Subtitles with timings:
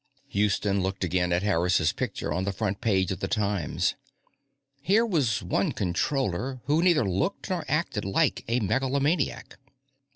[0.29, 3.93] Houston looked again at Harris's picture on the front page of the Times.
[4.81, 9.59] Here was one Controller who neither looked nor acted like a megalomaniac.